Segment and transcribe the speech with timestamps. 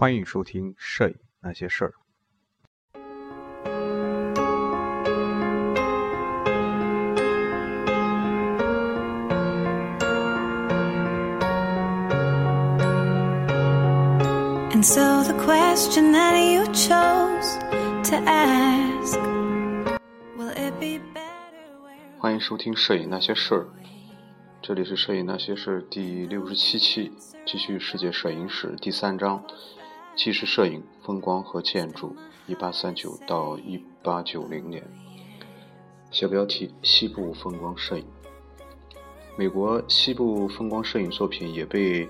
[0.00, 1.92] 欢迎收听《摄影那些事儿》。
[14.70, 17.58] And so the question that you chose
[18.08, 19.18] to ask
[20.36, 23.62] will it be better where 欢迎收听《摄影那些事儿》，
[24.62, 27.10] 这里是《摄影那些事儿》第六十七期，
[27.44, 29.42] 继续世界摄影史第三章：
[30.18, 32.16] 纪实摄影、风光和建筑
[32.48, 34.82] （一八三九到一八九零年）。
[36.10, 38.04] 小标题：西部风光摄影。
[39.36, 42.08] 美国西部风光摄影作品也被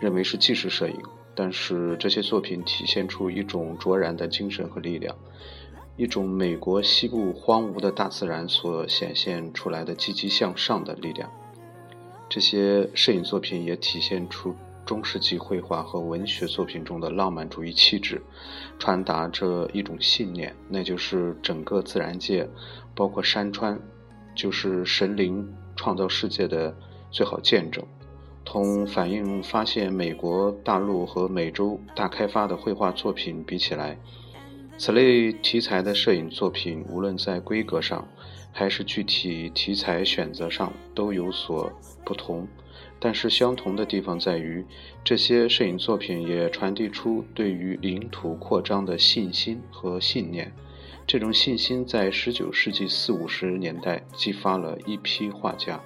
[0.00, 1.00] 认为是纪实摄影，
[1.36, 5.16] 但是这些作品体现出一种卓然的精神和力量，
[5.96, 11.30] 一种美国西部荒芜的大自然所显现出来的积极向上的力量。
[12.28, 14.52] 这些摄影作品也体现出
[14.86, 18.22] 中世纪绘画和文学作品中的浪漫主义气质，
[18.78, 22.48] 传达着一种信念，那就是整个自然界，
[22.94, 23.78] 包括山川，
[24.34, 26.74] 就是神灵创造世界的
[27.10, 27.84] 最好见证。
[28.44, 33.98] 同反映发现美国大陆和美洲大开发的绘画作品比起来，
[34.78, 38.06] 此类题材的摄影作品，无论在规格上，
[38.52, 41.72] 还是具体题材选择上，都有所
[42.04, 42.46] 不同。
[42.98, 44.64] 但是相同的地方在于，
[45.04, 50.52] 这些摄影作品也传递出对于领土扩张的信心和信念。
[51.06, 55.80] 这种信心在19世纪四五十年代激发了一批画家。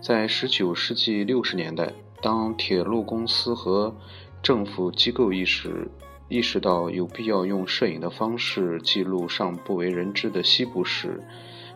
[0.00, 3.94] 在19世纪60年代，当铁路公司和
[4.42, 5.88] 政府机构意识
[6.28, 11.22] 意识到有必要用摄影的方式记录尚不为人知的西部时，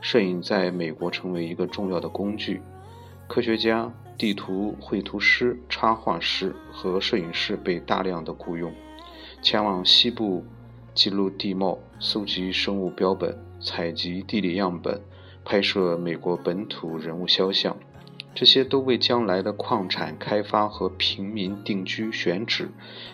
[0.01, 2.61] 摄影在美国成为一个重要的工具。
[3.29, 8.73] 科学家、地图绘图师、插画师和摄影师被大量的雇佣，
[9.43, 10.45] 前往西部
[10.95, 15.01] 记录地貌、搜集生物标本、采集地理样本、
[15.45, 17.77] 拍摄美国本土人物肖像。
[18.35, 22.71] 这些都为将来的矿产开发和平民定居选址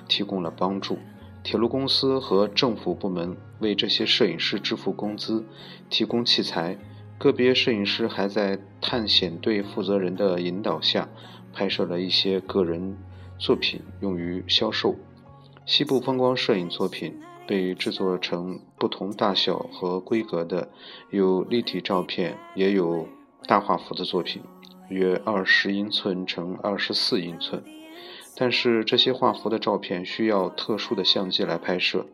[0.07, 0.99] 提供了帮助。
[1.43, 5.45] 铁路公司和政府部门为这些摄影师支付工资，
[5.89, 6.77] 提供器材。
[7.19, 11.09] 个别摄影师还在探险队负责人的引导下，
[11.53, 12.97] 拍摄了一些个人
[13.39, 14.95] 作品用于销售。
[15.67, 20.69] 西部风光摄影作品被制作成不同大小和规格的，
[21.11, 23.09] 有立体照片，也有
[23.49, 24.41] 大画幅的作品。
[24.89, 27.63] 约二十英寸乘二十四英寸，
[28.37, 32.07] 但是这些画幅的照片需要特殊的相机来拍摄，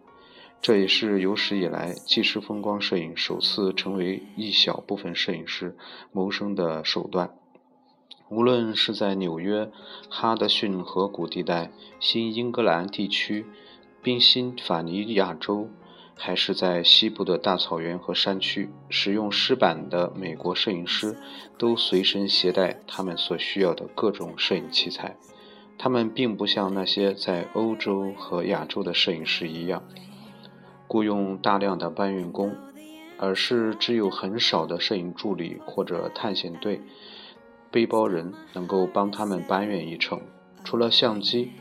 [0.64, 5.76] 这也是有史以来纪实风光摄影首次成为一小部分摄影师
[6.10, 7.34] 谋生的手段。
[8.30, 9.70] 无论是在纽约
[10.08, 11.70] 哈德逊河谷地带、
[12.00, 13.44] 新英格兰地区、
[14.02, 15.68] 宾夕法尼亚州。
[16.16, 21.18] 还是在西部的大草原和山区，使用湿板的美国摄影师
[21.58, 25.16] 都随身携带他们所需要的各种摄影器材。
[25.76, 29.82] 他们并不像那些在欧洲和亚洲的摄影师一样
[30.86, 32.54] 雇佣大量的搬运工，
[33.18, 36.80] 而是只有很少的摄影助理或者探险队
[37.70, 40.20] 背包人能够帮他们搬运一程。
[40.62, 41.52] 除了相机，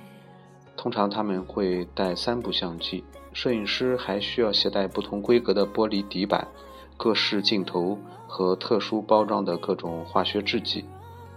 [0.77, 3.03] 通常他们会带三部相机。
[3.33, 6.47] 摄影师还需要携带不同规格的玻璃底板、
[6.97, 7.97] 各式镜头
[8.27, 10.85] 和特殊包装的各种化学制剂。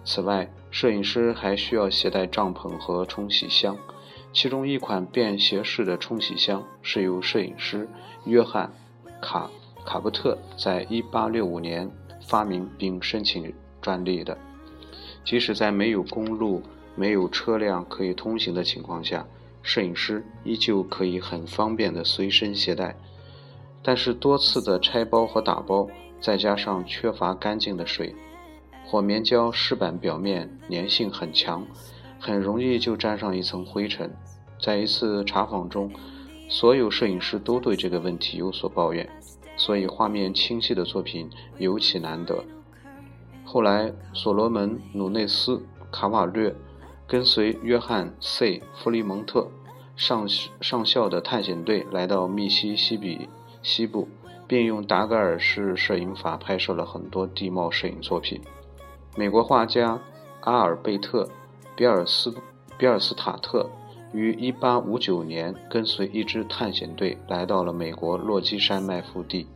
[0.05, 3.77] 此外，摄影师还需要携带帐篷和冲洗箱，
[4.37, 7.89] 其中一款便携式的冲洗箱是由摄影师
[8.27, 8.71] 约翰·
[9.19, 9.51] 卡
[9.83, 14.37] 卡布特在1865年发明并申请专利的。
[15.25, 16.63] 即使在没有公路、
[16.95, 19.27] 没有车辆可以通行的情况下，
[19.63, 22.95] 摄影师依旧可以很方便地随身携带，
[23.83, 25.89] 但是多次的拆包和打包，
[26.21, 28.15] 再加上缺乏干净的水，
[28.85, 31.67] 火棉胶饰板表面粘性很强，
[32.21, 34.15] 很容易就沾上一层灰尘。
[34.61, 35.93] 在一次查访中，
[36.49, 39.09] 所有摄影师都对这个问题有所抱怨，
[39.57, 42.45] 所以画面清晰的作品尤其难得。
[43.45, 45.57] 后来，所罗门·努内斯·
[45.91, 46.55] 卡瓦略。
[47.09, 49.47] 跟随约翰 ·C· 弗里蒙特
[49.95, 50.27] 上
[50.61, 53.29] 上校的探险队来到密西西比
[53.63, 54.09] 西部，
[54.49, 58.41] 并用达格尔式摄影法拍摄了很多地貌摄影作品。
[59.15, 60.01] 美国画家
[60.41, 61.23] 阿尔贝特·
[61.77, 62.35] 比尔斯
[62.77, 63.71] 比尔斯塔特
[64.13, 69.47] 于1859年跟随一支探险队来到了美国落基山脉腹地，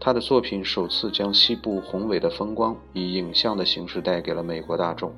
[0.00, 5.12] 他的作品首次将西部宏伟的风光以影像的形式带给了美国大众。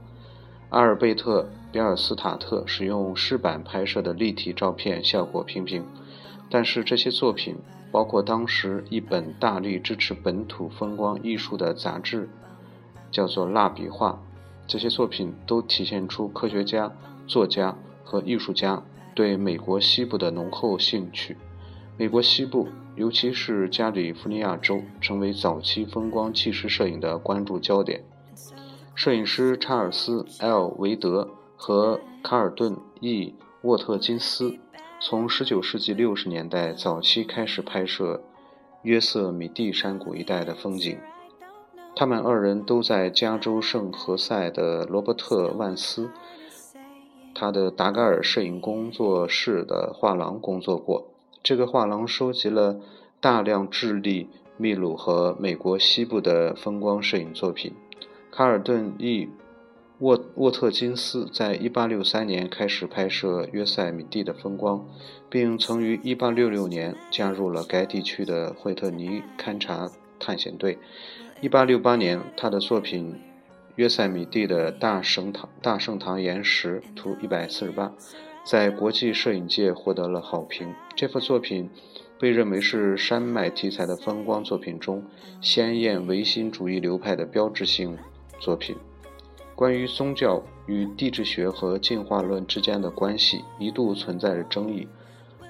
[0.70, 1.42] 阿尔贝特·
[1.72, 5.84] 比尔斯塔特使用湿版拍摄的立体照片效果平平，
[6.50, 7.56] 但是这些作品，
[7.90, 12.28] 包括当时一本大力支持本土风光艺术的杂志，
[13.10, 14.10] 叫做《蜡笔画》，
[14.66, 16.92] 这些作品都体现出科学家、
[17.26, 17.74] 作家
[18.08, 18.82] 和艺术家
[19.14, 21.36] 对美国西部的浓厚兴趣。
[21.98, 22.66] 美国西部，
[22.96, 28.02] 尤其是加利福尼亚州，成为早期风光纪实摄影的关注焦点。
[28.94, 34.56] 摄影师查尔斯 ·L· 维德和卡尔顿 ·E· 沃特金斯
[34.98, 38.22] 从19世纪60年代早期开始拍摄
[38.84, 40.98] 约瑟米蒂山谷一带的风景。
[41.94, 46.08] 他们二人都在加州圣何塞的罗伯特·万斯
[47.38, 51.06] 他的达盖尔摄影工作室的画廊工作过。
[51.40, 52.80] 这个画廊收集了
[53.20, 57.72] 大量智利、秘鲁和美国西部的风光摄影作品。
[58.32, 59.28] 卡尔顿 ·E·
[60.00, 64.84] 沃沃特金斯在1863年开始拍摄约塞米蒂的风光，
[65.30, 69.88] 并曾于1866年加入了该地区的惠特尼勘察
[70.18, 70.78] 探险队。
[71.42, 73.12] 1868年，他的作品
[73.78, 77.72] 《约塞米蒂的大圣堂大圣堂岩石图148》
[78.44, 80.74] 在国际摄影界获得了好评。
[80.96, 81.70] 这幅作品
[82.18, 85.04] 被认为是山脉题材的风光作品中
[85.40, 87.96] 鲜艳唯心主义流派的标志性。
[88.40, 88.74] 作品
[89.54, 94.88] 关于宗教与地质学和进化论之间的关系一度存在着争议，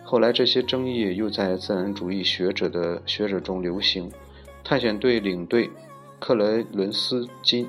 [0.04, 4.12] 后来这些争议又在自然主义学者的学者中流行。
[4.62, 5.70] 探险队领队
[6.19, 7.66] 克雷伦斯金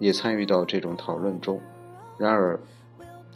[0.00, 1.60] 也参与到这种讨论中。
[2.18, 2.58] 然而，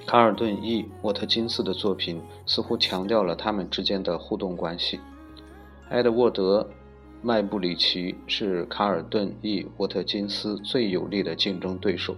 [0.05, 4.99] 卡尔顿 ·E· 沃特金斯的作品似乎强调了他们之间的互动关系。
[5.91, 6.69] 埃德沃德。
[7.27, 12.15] 麦布里奇是卡尔顿 ·E· 沃特金斯最有力的竞争对手。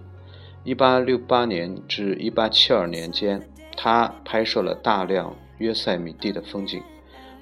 [0.65, 3.41] 1868年至1872年间，
[3.77, 6.83] 他拍摄了大量约塞米蒂的风景，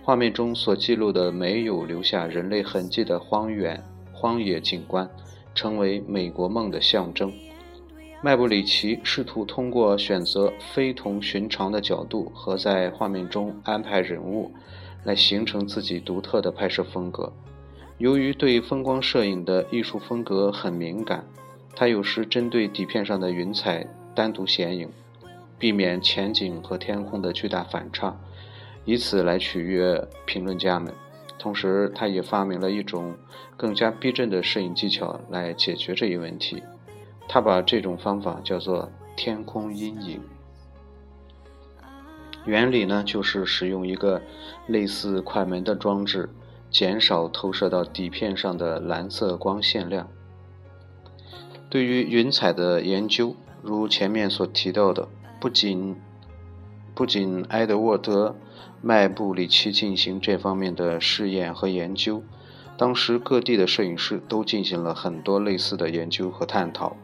[0.03, 5.09] 画面中所记录的没有留下人类痕迹的荒原、荒野景观，
[5.55, 7.33] 成为美国梦的象征。
[8.21, 14.51] 麦布里奇试图通过选择非同寻常的角度和在画面中安排人物，
[15.03, 17.31] 来形成自己独特的拍摄风格。
[17.97, 21.23] 由于对风光摄影的艺术风格很敏感，
[21.75, 24.89] 他有时针对底片上的云彩单独显影，
[25.57, 28.17] 避免前景和天空的巨大反差，
[28.85, 30.93] 以此来取悦评论家们。
[31.37, 33.15] 同时，他也发明了一种
[33.55, 36.63] 更加逼真的摄影技巧来解决这一问题。
[37.27, 40.21] 他把这种方法叫做“天空阴影”。
[42.45, 44.21] 原理呢，就是使用一个
[44.67, 46.29] 类似快门的装置。
[46.71, 50.09] 减少投射到底片上的蓝色光线量。
[51.69, 55.07] 对于云彩的研究，如前面所提到的，
[55.39, 55.95] 不仅
[56.93, 58.29] 不仅埃德沃德·
[58.81, 62.21] 麦布里奇进行这方面的试验和研究，
[62.77, 66.95] 当时各地的摄影师都进行了很多类似的研究和探讨。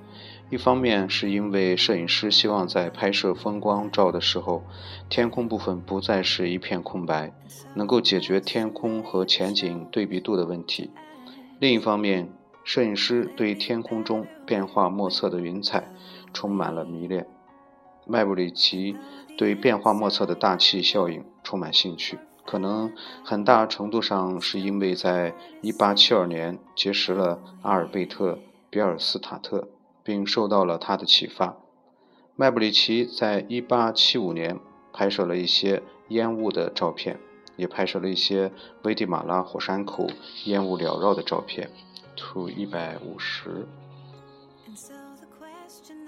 [0.49, 4.63] 一方面是因为摄影师希望在拍摄风光照的时候，
[5.09, 7.33] 天空部分不再是一片空白，
[7.73, 10.89] 能够解决天空和前景对比度的问题；
[11.57, 12.29] 另一方面，
[12.65, 15.89] 摄影师对天空中变化莫测的云彩
[16.33, 17.25] 充满了迷恋。
[18.05, 18.97] 麦布里奇
[19.37, 22.93] 对变化莫测的大气效应充满兴趣，可能
[23.23, 28.33] 很大程度上是因为在1872年结识了阿尔贝特·
[28.69, 29.67] 比尔斯塔特。
[30.03, 31.55] 并受到了他的启发。
[32.35, 34.59] 麦布里奇在1875年
[34.91, 37.19] 拍摄了一些烟雾的照片，
[37.55, 40.07] 也拍摄了一些危地马拉火山口
[40.45, 41.69] 烟雾缭绕的照片。
[42.15, 43.65] 图150。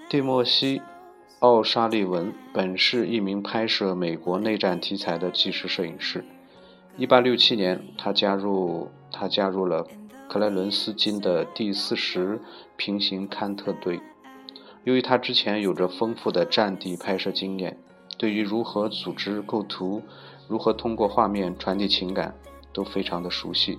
[0.08, 0.80] 蒂莫西·
[1.44, 6.24] 奥沙利文本是一名拍摄美国内战题材的纪实摄影师。
[6.96, 9.86] 1867年，他加入他加入了。
[10.26, 12.40] 克莱伦斯金的第四十
[12.78, 14.00] 平行勘特队，
[14.84, 17.76] 由于他之前有着丰富的战地拍摄经验，
[18.16, 20.00] 对于如何组织构图、
[20.48, 22.34] 如何通过画面传递情感
[22.72, 23.78] 都非常的熟悉，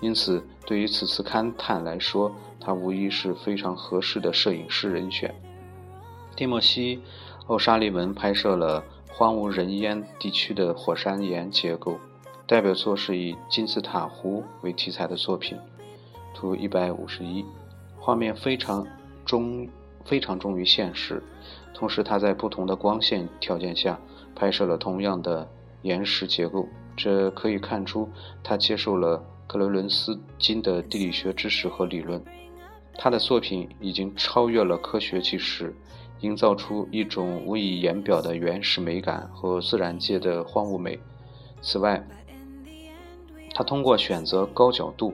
[0.00, 5.32] 因此对于此次勘探来说，他无疑是非常合适的摄影师人选。
[6.36, 6.96] 蒂莫西·
[7.46, 11.96] 奥沙利文拍摄了荒无人烟地区的火山岩结构，
[12.44, 15.56] 代表作是以金字塔湖为题材的作品。
[16.34, 17.44] 图一百五十一，
[18.00, 18.84] 画面非常
[19.24, 19.68] 忠
[20.04, 21.22] 非常忠于现实，
[21.72, 23.96] 同时他在不同的光线条件下
[24.34, 25.48] 拍摄了同样的
[25.82, 28.10] 岩石结构，这可以看出
[28.42, 32.20] 他接受了克伦伦斯金的地理学知识和理论。
[32.96, 35.74] 他的作品已经超越了科学纪实，
[36.24, 40.98] 营造出一种无以言表的原始美感和自然界的荒芜美。
[41.60, 42.02] 此外，
[43.54, 45.12] 他通过选择高角度，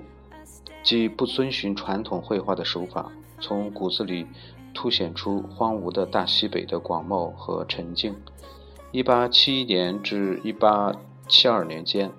[0.85, 4.25] 即不遵循传统绘画的手法，从骨子里
[4.73, 8.15] 凸显出荒芜的大西北的广袤和沉静。
[8.93, 10.95] 一八七一年至一八
[11.27, 12.11] 七二年间，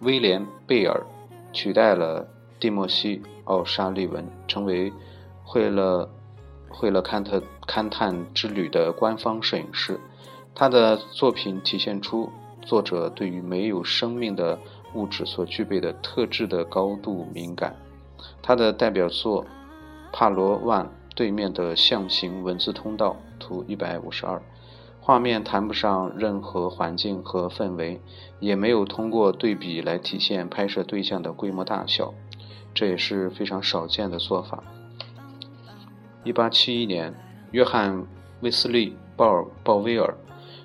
[0.00, 1.06] 威廉·贝尔
[1.52, 2.26] 取代了
[2.58, 4.90] 蒂莫西·奥沙利文，成为
[5.44, 6.10] 绘了
[6.78, 9.98] 惠勒勘特勘探之旅的官方摄影师。
[10.54, 12.30] 他的作品体现出
[12.62, 14.58] 作者对于没有生命的。
[14.94, 17.76] 物质所具备的特质的高度敏感。
[18.40, 19.44] 他的代表作
[20.14, 24.40] 《帕罗万对面的象形文字通道》图一百五十二，
[24.98, 28.00] 画面谈不上任何环境和氛围，
[28.40, 32.14] 也没有通过对比来体现拍摄对象的规模大小，
[32.72, 34.64] 这也是非常少见的做法。
[36.28, 37.14] 一八七一年，
[37.52, 38.02] 约翰·
[38.42, 40.14] 威斯利·鲍尔鲍威尔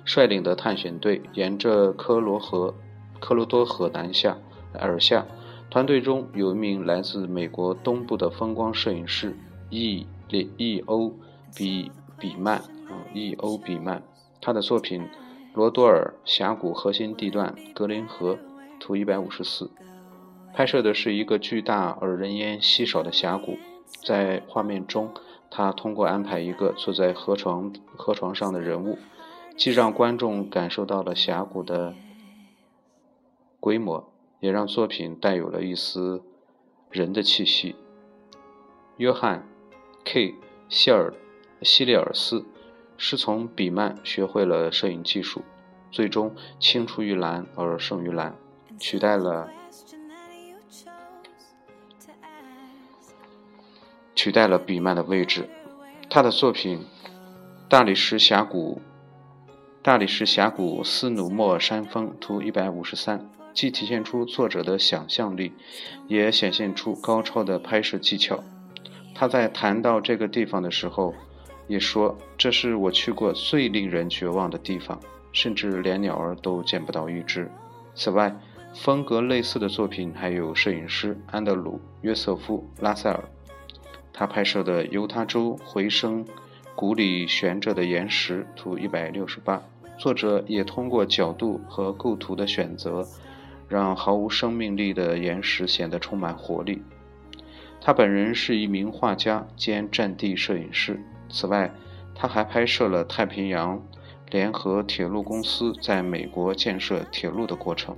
[0.04, 2.74] 率领的探险队沿着科罗河。
[3.18, 4.36] 科罗多河南下
[4.74, 5.24] 而下，
[5.70, 9.34] 团队中有一名来自美国东部的风光摄影师
[9.70, 10.06] E.
[10.58, 10.82] E.
[10.84, 11.14] 欧
[11.56, 13.32] 比比曼啊，E.
[13.38, 14.02] 欧比曼，
[14.42, 15.00] 他的作品
[15.54, 18.34] 《罗多尔峡谷核心地段格林河》
[18.78, 19.70] 图一百五十四，
[20.52, 23.56] 拍摄的是一个巨大而人烟稀少的峡谷。
[24.02, 25.12] 在画面中，
[25.50, 28.98] 他通过安排一个坐在河床河床上的人物，
[29.56, 31.94] 既让观众感受到了峡谷的。
[33.60, 36.22] 规模也让作品带有了一丝
[36.90, 37.76] 人的气息。
[38.98, 39.48] 约翰
[40.04, 40.34] ·K·
[40.68, 41.14] 希尔
[41.62, 42.44] 希利尔斯
[42.98, 45.42] 是从比曼学会了摄影技术，
[45.90, 48.36] 最终青出于蓝而胜于蓝，
[48.78, 49.48] 取代了
[54.24, 55.46] 取代了比曼的位置。
[56.08, 56.78] 他的作品
[57.68, 58.80] 《大理石峡谷》
[59.82, 63.28] 大理石峡谷斯努莫山峰图一百五十三。
[63.52, 65.52] 既体现出作者的想象力，
[66.08, 68.42] 也显现出高超的拍摄技巧。
[69.14, 71.14] 他在谈到这个地方的时候，
[71.68, 74.98] 也说：“这是我去过最令人绝望的地方，
[75.32, 77.50] 甚至连鸟儿都见不到一只。”
[77.94, 78.34] 此外，
[78.72, 83.22] 风格类似的作品还有摄影师安德鲁·约瑟夫·拉塞尔，
[84.14, 86.24] 他拍摄的犹他州回声
[86.74, 89.62] 谷里悬着的岩石图一百六十八。
[89.98, 93.06] 作者也通过角度和构图的选择。
[93.66, 96.82] 让毫无生命力的岩石显得充满活力。
[97.80, 101.00] 他本人是一名画家兼战地摄影师。
[101.30, 101.72] 此外，
[102.14, 103.82] 他还拍摄了太平洋
[104.30, 107.96] 联合铁路公司在美国建设铁路的过程。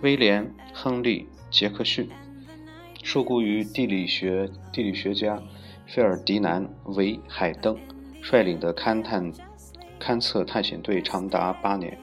[0.00, 2.08] 威廉·亨利·杰克逊
[3.02, 5.42] 受雇于地理学地理学家
[5.86, 7.76] 费尔迪南·维海登
[8.22, 9.32] 率领的勘探
[10.00, 11.98] 勘测探险队长达八年。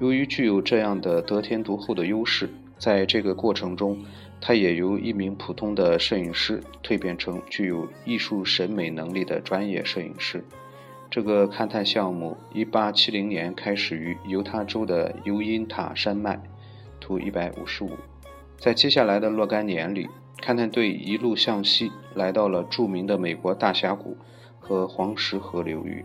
[0.00, 4.04] 由于具有这样的得天独厚的优势，在这个过程中，
[4.40, 10.44] 他也由一名普通的摄影师蜕变成具有艺术审美能力的专业摄影师。
[11.08, 16.38] 这个勘探项目1870年开始于犹他州的尤因塔山脉，
[17.00, 17.90] 图155。
[18.58, 20.08] 在接下来的若干年里，
[20.42, 24.16] 勘探队一路向西，来到了著名的美国大峡谷
[24.58, 26.04] 和黄石河流域。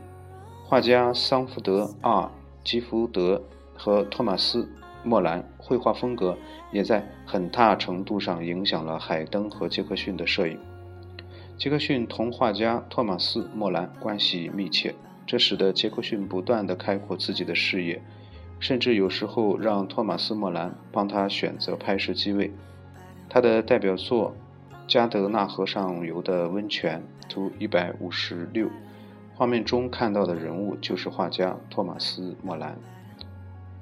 [0.64, 2.30] 画家桑福德 ·R·
[2.64, 3.42] 吉福德。
[3.74, 4.62] 和托马斯·
[5.04, 6.38] 莫兰绘画风格
[6.72, 10.60] 也在很大程度上影响了海登和杰克逊的摄影。
[11.58, 14.94] 杰克逊同画家托马斯·莫兰关系密切，
[15.26, 18.00] 这使得杰克逊不断地开阔自己的视野，
[18.62, 22.50] 甚至有时候让托马斯·莫兰帮他选择拍摄机位。
[23.28, 24.36] 他的代表作
[24.88, 28.70] 《加德纳河上游的温泉》图一百五十六，
[29.34, 32.78] 画面中看到的人物就是画家托马斯·莫兰。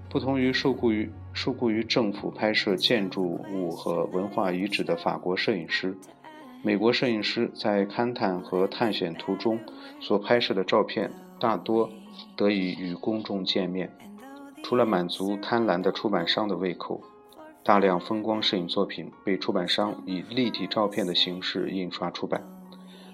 [0.09, 5.95] 不同于受雇于受雇于政府拍摄建筑物和文化遗址的法国摄影师，
[6.63, 9.59] 美国摄影师在勘探和探险途中
[9.99, 11.89] 所拍摄的照片大多
[12.37, 13.91] 得以与公众见面。
[14.63, 17.01] 除了满足贪婪的出版商的胃口，
[17.63, 22.43] 大量风光摄影作品被出版商以立体照片的形式印刷出版。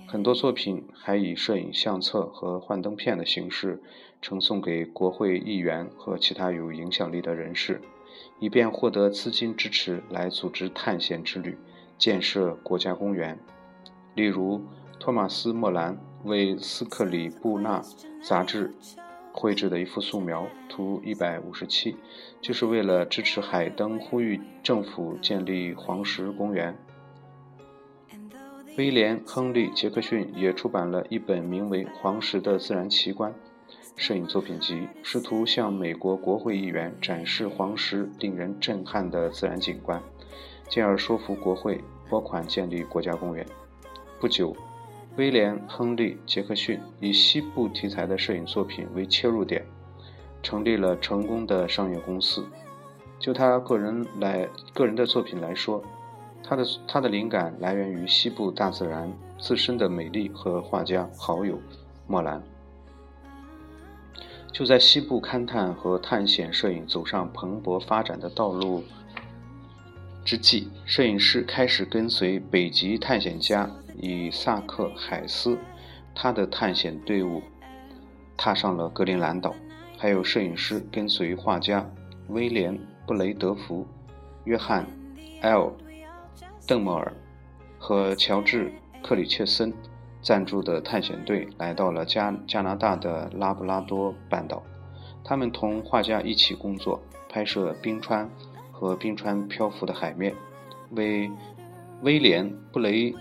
[0.07, 3.81] 很多作品还以摄影相册和幻灯片的形式
[4.21, 7.81] 呈送给国会议员和其他有影响力的人士，
[8.39, 11.57] 以便获得资金支持来组织探险之旅、
[11.97, 13.37] 建设国家公园。
[14.13, 14.61] 例如，
[14.99, 17.81] 托马斯·莫兰为斯克里布纳
[18.23, 18.73] 杂志
[19.35, 21.97] 绘制的一幅素描图一百五十七，
[22.41, 26.75] 就是为了支持海登呼吁政府建立黄石公园。
[28.77, 33.31] 威廉·亨利·杰克逊也出版了一本名为《黄石的自然奇观》
[33.95, 40.01] 摄影作品集，试图向美国国会议员展示黄石令人震撼的自然景观，
[40.67, 43.45] 进而说服国会拨款建立国家公园。
[44.19, 44.55] 不久，
[45.17, 49.65] 威廉·亨利·杰克逊以西部题材的摄影作品为切入点，
[50.43, 52.45] 成立了成功的商业公司。
[53.17, 55.81] 就他个人来个人的作品来说，
[56.43, 61.57] 他的他的灵感来源于西部大自然自身的美丽和画家好友
[62.07, 62.43] 莫兰。
[64.51, 68.83] 就在西部勘探和探险摄影走上蓬勃发展的道路
[70.25, 75.57] 之际，摄影师开始跟随北极探险家以萨克·海斯，
[76.13, 77.41] 他的探险队伍
[78.37, 79.55] 踏上了格陵兰岛，
[79.97, 81.89] 还有摄影师跟随画家
[82.29, 83.85] 威廉·布雷德福、
[84.43, 84.85] 约翰
[85.41, 85.71] ·L。
[86.67, 87.13] 邓莫尔
[87.77, 88.69] 和乔治·
[89.03, 89.71] 克里切森
[90.21, 94.63] 赞助的探险队来到了加加拿大的拉布拉多半岛。
[95.23, 96.99] 他们同画家一起工作，
[97.29, 98.29] 拍摄冰川
[98.71, 100.33] 和冰川漂浮的海面，
[100.91, 101.29] 为
[102.01, 103.13] 威廉·布雷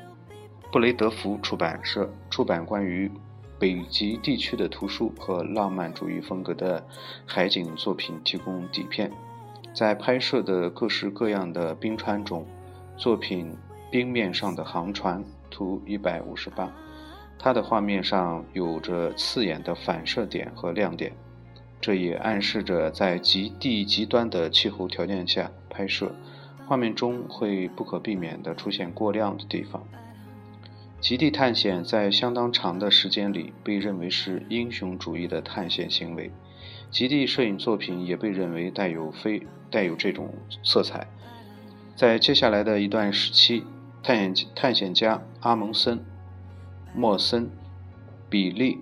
[0.71, 3.11] 布雷德福出版社出版关于
[3.59, 6.85] 北极地区的图书和浪漫主义风格的
[7.25, 9.11] 海景作品提供底片。
[9.73, 12.47] 在拍摄的各式各样的冰川中。
[12.97, 13.53] 作品
[13.91, 16.73] 冰面上的航船图一百五十八，
[17.37, 21.13] 它的画面上有着刺眼的反射点和亮点，
[21.81, 26.15] 这也暗示着在极地极端的气候条件下拍摄，
[26.69, 29.83] 画面中会不可避免地出现过亮的地方。
[31.05, 36.31] 极地探险在相当长的时间里被认为是英雄主义的探险行为，
[36.91, 40.33] 极地摄影作品也被认为带有非带有这种
[40.63, 41.07] 色彩。
[41.95, 43.65] 在接下来的一段时期，
[44.03, 46.03] 探险探险家阿蒙森、
[46.95, 47.51] 莫森、
[48.31, 48.79] 比利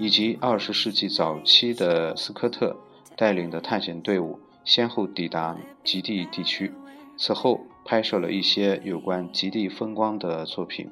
[0.00, 2.76] 以及二十世纪早期的斯科特
[3.16, 6.72] 带领的探险队伍先后抵达极地地区，
[7.16, 10.90] 此后拍摄了一些有关极地风光的作品，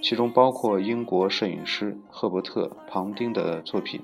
[0.00, 4.00] 其中包括英国摄影师赫伯特·庞丁的作品《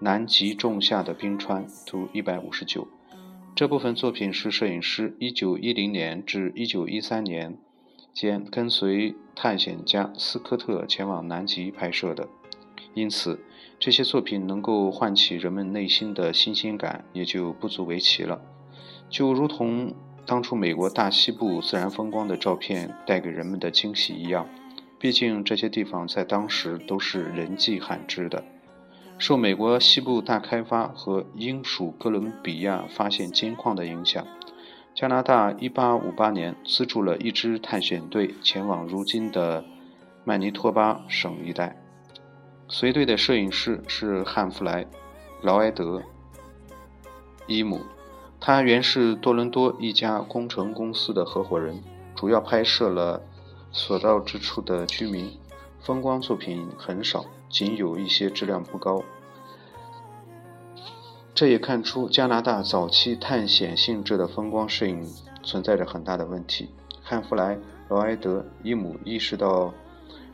[0.00, 2.88] 南极仲夏的冰川》图一百五十九。
[3.54, 7.58] 这部分作品是摄影师1910年至1913年
[8.12, 12.28] 间跟随探险家斯科特前往南极拍摄的，
[12.94, 13.38] 因此
[13.78, 18.40] 这些作品能够唤起人们内心的新鲜感也就不足为奇了。
[19.08, 19.94] 就如同
[20.24, 24.48] 当初美国大西部自然风光的照片带给人们的惊喜一样，
[24.98, 28.42] 毕竟这些地方在当时都是人迹罕至的。
[29.18, 34.26] 受美国西部大开发和英属哥伦比亚发现金矿的影响，
[34.94, 39.64] 加拿大1858年资助了一支探险队前往如今的
[40.24, 41.76] 曼尼托巴省一带。
[42.68, 44.84] 随队的摄影师是汉弗莱·
[45.40, 45.98] 劳埃德·
[47.46, 47.80] 伊姆，
[48.40, 51.80] 他原是多伦多一家工程公司的合伙人，
[52.14, 53.22] 主要拍摄了
[53.76, 55.30] 所到之处的居民，
[55.80, 57.26] 风光作品很少。
[57.48, 59.04] 仅有一些质量不高，
[61.32, 65.06] 这也看出加拿大早期探险性质的风光摄影
[65.44, 66.70] 存在着很大的问题。
[67.02, 67.54] 汉弗莱·
[67.88, 69.72] 劳埃德·伊姆意识到，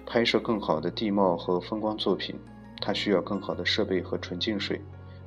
[0.07, 2.35] 拍摄更好的地貌和风光作品，
[2.81, 4.81] 他需要更好的设备和纯净水，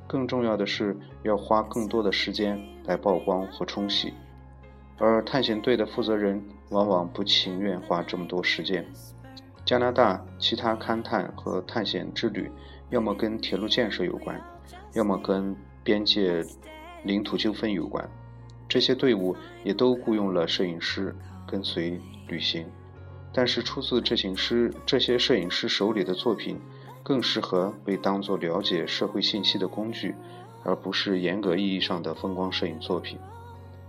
[0.08, 4.12] 更重要的是要花更多的时间来曝光和冲洗，
[4.98, 8.86] 而探险队的负责人往往不情愿花这么多时间。
[9.64, 12.50] 加拿大其他勘探和探险之旅，
[12.90, 14.40] 要么跟铁路建设有关，
[14.94, 16.44] 要么跟边界
[17.02, 18.08] 领土纠纷有关。
[18.68, 21.14] 这些队伍也都雇佣了摄影师
[21.46, 22.66] 跟随旅行，
[23.32, 26.60] 但是出自这些师这些摄影师手里的作品，
[27.02, 30.14] 更适合被当作了解社会信息的工具，
[30.64, 33.18] 而不是严格意义上的风光摄影作品。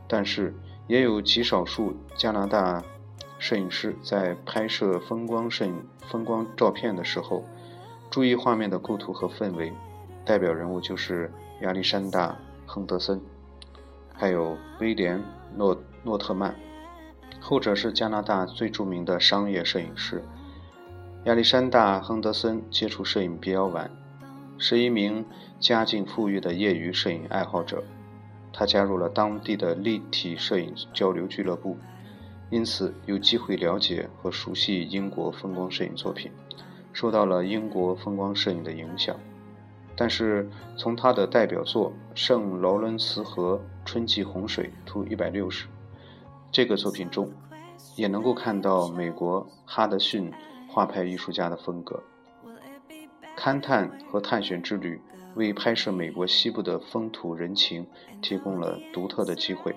[0.08, 0.54] 但是
[0.88, 2.84] 也有极少数加拿大。
[3.40, 7.44] 摄影师在拍摄风光摄影、风光照片的时候，
[8.10, 9.72] 注意画面的构图和氛围。
[10.26, 12.30] 代表人物就是亚历山大·
[12.66, 13.22] 亨德森，
[14.12, 15.20] 还有威廉·
[15.56, 16.56] 诺诺特曼，
[17.40, 20.24] 后者是加拿大最著名的商业摄影师。
[21.26, 23.92] 亚历山大·亨德森接触摄影比较晚，
[24.58, 25.24] 是一名
[25.60, 27.84] 家境富裕的业余摄影爱好者。
[28.58, 31.78] 他加入了当地的立体摄影交流俱乐部。
[32.50, 36.32] 因此，有机会了解和熟悉英国风光摄影作品，
[36.92, 39.16] 受到了英国风光摄影的影响。
[39.96, 45.66] 但是，从他的代表作《圣劳伦斯河春季洪水图一百六十》
[46.52, 47.30] 这个作品中，
[47.96, 50.32] 也能够看到美国哈德逊
[50.68, 52.02] 画派艺术家的风格。
[53.38, 55.00] 勘探和探险之旅
[55.38, 57.88] 为拍摄美国西部的风土人情
[58.22, 59.76] 提供了独特的机会。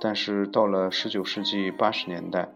[0.00, 2.52] 但是到了19世纪80年代，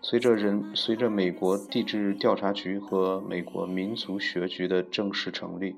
[0.00, 5.76] 随着人随着美国地质调查局和美国民族学局的正式成立，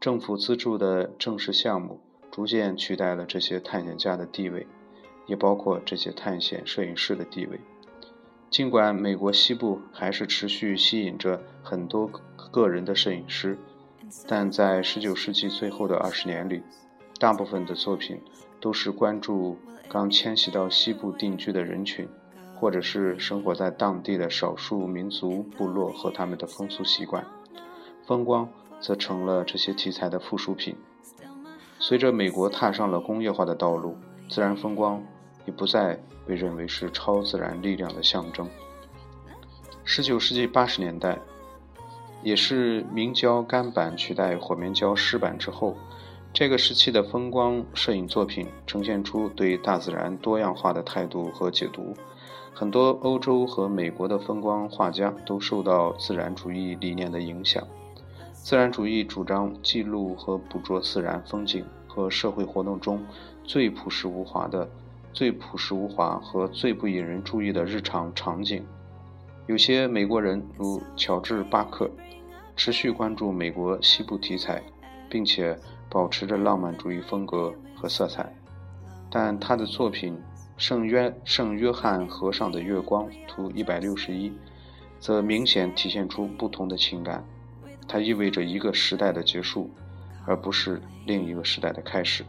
[0.00, 4.66] 政府资助的正式项目逐渐取代了这些探险家的地位，
[5.26, 7.60] 也包括这些探险摄影师的地位。
[8.48, 12.08] 尽管美国西部还是持续吸引着很多
[12.52, 13.58] 个人的摄影师，
[14.26, 16.62] 但在19世纪最后的二十年里，
[17.18, 18.20] 大部分的作品
[18.60, 22.08] 都是关注刚迁徙到西部定居的人群，
[22.54, 27.26] 或者是生活在当地的少数民族部落和他们的风俗习惯。
[28.06, 28.48] 风光
[28.80, 30.76] 则成了这些题材的附属品。
[31.78, 33.96] 随着美国踏上了工业化的道路，
[34.28, 35.02] 自然风光
[35.44, 38.48] 已不再被认为是超自然力量的象征。
[39.84, 41.18] 十九世纪八十年代，
[42.26, 45.76] 也是明胶干板取代火棉胶湿板之后，
[46.32, 51.94] 这个时期的风光摄影作品呈现出对大自然多样化的态度和解读。
[52.52, 57.62] 很多欧洲和美国的风光画家都受到自然主义理念的影响。
[58.32, 63.06] 自然主义主张记录和捕捉自然风景和社会活动中
[63.44, 64.68] 最朴实无华的。
[65.12, 68.66] 最朴实无华和最不引人注意的日常场景。
[69.46, 71.88] 有些美国人，如乔治·巴克，
[72.56, 74.60] 持续关注美国西部题材，
[75.08, 75.56] 并且
[75.88, 78.34] 保持着浪漫主义风格和色彩。
[79.08, 80.14] 但他的作品
[80.56, 84.32] 《圣约圣约翰河上的月光》图一百六十一，
[84.98, 87.24] 则明显体现出不同的情感。
[87.86, 89.70] 它意味着一个时代的结束，
[90.26, 92.24] 而不是另一个时代的开始。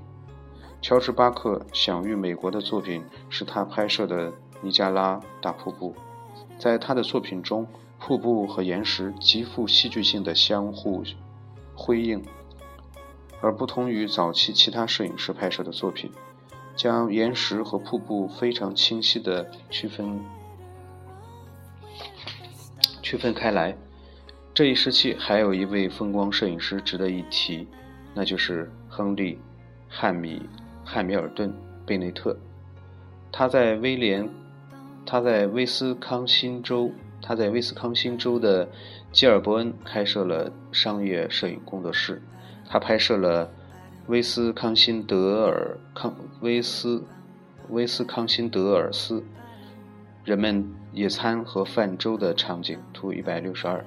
[0.84, 5.96] 乔治·巴克享誉美国的作品是他拍摄的尼加拉大瀑布。
[6.58, 7.68] 在他的作品中，
[8.00, 11.04] 瀑布和岩石极富戏剧性的相互
[11.76, 12.24] 辉映，
[13.42, 16.12] 而不同于早期其他摄影师拍摄的作品，
[16.76, 20.20] 将岩石和瀑布非常清晰地区分
[23.02, 23.78] 区分开来。
[24.54, 27.68] 这一时期还有一位风光摄影师值得一提，
[28.14, 29.36] 那就是亨利·
[29.88, 30.42] 汉米。
[30.90, 31.50] 汉密尔顿·
[31.86, 32.40] 贝内特，
[33.30, 34.30] 他在威廉，
[35.10, 36.92] 他在威斯康星州，
[37.22, 38.68] 他在威斯康星州的
[39.14, 42.22] 基尔伯恩开设了商业摄影工作室。
[42.70, 43.50] 他拍摄了
[44.08, 47.02] 威斯康星德尔康威斯
[47.70, 49.24] 威斯康星德尔斯
[50.26, 52.78] 人们野餐和泛舟的场景。
[52.94, 53.86] 图一百六十二，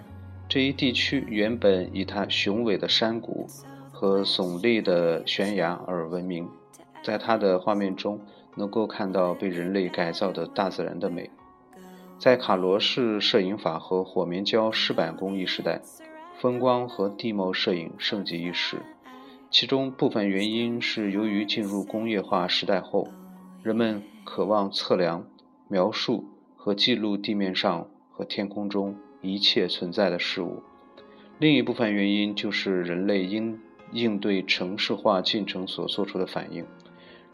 [0.49, 3.47] 这一地区原本以它雄伟的山谷
[3.93, 6.49] 和耸立的悬崖而闻名。
[7.03, 8.21] 在他的画面中，
[8.61, 11.31] 能够看到被人类改造的大自然的美。
[12.19, 15.81] 在卡罗式摄影法和火棉胶湿板工艺时代，
[16.39, 18.77] 风光和地貌摄影盛极一时。
[19.51, 23.09] 其中部分原因是由于进入工业化时代后，
[23.63, 25.25] 人们渴望测量、
[25.67, 30.63] 描述和记录地面上和天空中一切存在的事物；
[31.39, 33.59] 另一部分原因就是人类应
[33.93, 36.67] 应对城市化进程所做出的反应。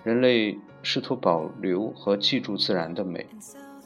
[0.07, 3.27] 人类试图保留和记住自然的美，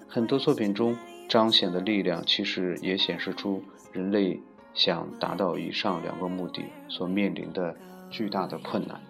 [0.07, 0.95] 很多作品中
[1.27, 4.39] 彰显的力量，其实也显示出人类
[4.75, 7.75] 想达到以上两个目的所面临的
[8.11, 9.01] 巨大的困难。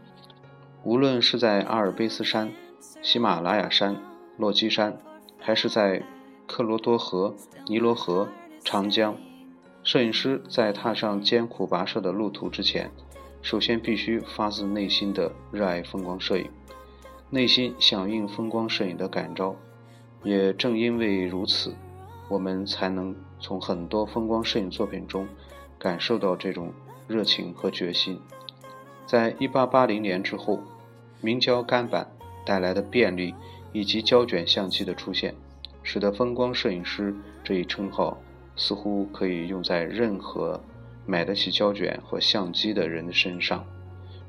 [0.85, 2.53] 无论是在阿尔卑斯山、
[3.03, 3.96] 喜马拉雅山、
[4.37, 4.96] 落基山，
[5.37, 6.05] 还是在
[6.46, 7.35] 克罗多河、
[7.66, 8.29] 尼罗河、
[8.62, 9.16] 长江，
[9.83, 12.88] 摄影师在踏上艰苦跋涉的路途之前，
[13.42, 16.49] 首先必须发自内心的热爱风光摄影。
[17.33, 19.55] 内心响应风光摄影的感召，
[20.25, 21.77] 也正因为如此，
[22.29, 25.29] 我们才能从很多风光摄影作品中
[25.79, 26.73] 感受到这种
[27.07, 28.21] 热情和决心。
[29.07, 30.61] 在一八八零年之后，
[31.21, 32.11] 明胶干板
[32.45, 33.33] 带来的便利
[33.73, 35.33] 以及胶卷相机的出现，
[35.85, 37.14] 使得风光摄影师
[37.45, 38.21] 这一称号
[38.57, 40.61] 似乎可以用在任何
[41.07, 43.64] 买得起胶卷和相机的人的身上。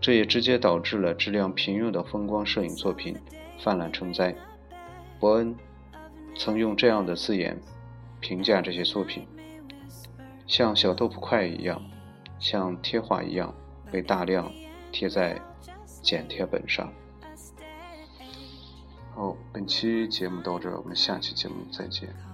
[0.02, 3.16] 这也直接导致了质量平庸的风光摄影作品
[3.60, 4.36] 泛滥成灾。
[5.20, 5.56] 伯恩
[6.36, 7.62] 曾用这样的字眼
[8.20, 9.28] 评价这些作品：
[10.48, 11.80] 像小豆腐块一样，
[12.40, 13.54] 像贴画一样，
[13.92, 14.52] 被大量
[14.92, 15.40] 贴在
[16.02, 16.92] 剪贴本上。
[19.14, 22.31] 好，本期节目到这，我们下期节目再见。